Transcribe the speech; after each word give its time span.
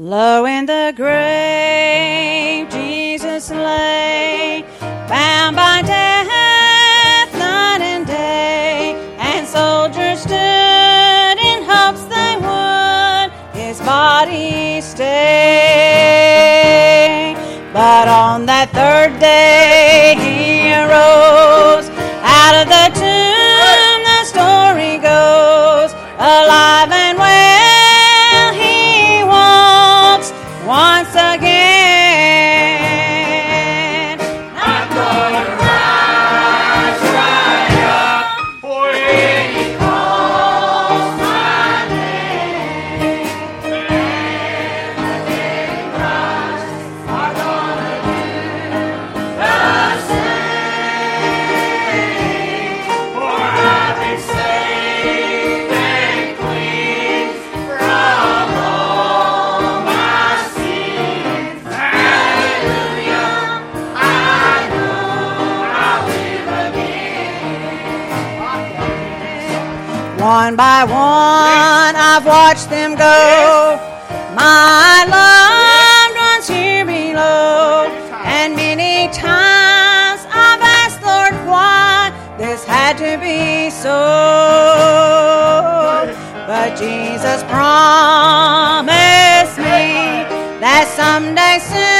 Low 0.00 0.46
in 0.46 0.64
the 0.66 0.92
grave, 0.94 2.68
Jesus 2.70 3.50
lay, 3.50 4.64
bound 5.08 5.56
by 5.56 5.82
death 5.82 7.34
night 7.34 7.80
and 7.80 8.06
day, 8.06 8.94
and 9.18 9.44
soldiers 9.44 10.20
stood 10.20 11.38
in 11.50 11.64
hopes 11.64 12.04
they 12.04 12.36
would 12.36 13.32
his 13.60 13.80
body 13.80 14.80
stay. 14.80 15.04
But 17.72 18.06
on 18.06 18.46
that 18.46 18.70
third 18.70 19.18
day 19.18 19.57
One 70.18 70.56
by 70.56 70.82
one, 70.82 71.94
I've 71.94 72.26
watched 72.26 72.70
them 72.70 72.96
go. 72.96 73.78
My 74.34 75.06
loved 75.06 76.18
ones 76.18 76.48
here 76.48 76.84
below. 76.84 77.86
And 78.24 78.56
many 78.56 79.06
times 79.14 80.26
I've 80.26 80.60
asked, 80.60 81.00
Lord, 81.02 81.34
why 81.46 82.10
this 82.36 82.64
had 82.64 82.98
to 82.98 83.16
be 83.22 83.70
so. 83.70 83.94
But 86.48 86.76
Jesus 86.76 87.44
promised 87.44 89.56
me 89.58 90.26
that 90.58 90.90
someday 90.96 91.60
soon 91.62 91.97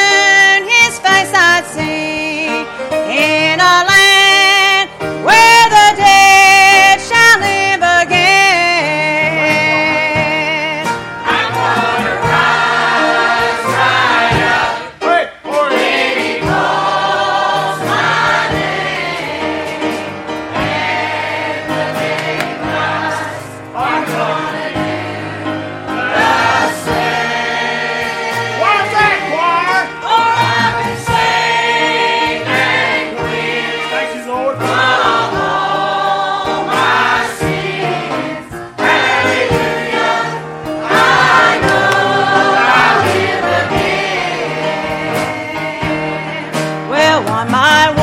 my 47.44 47.97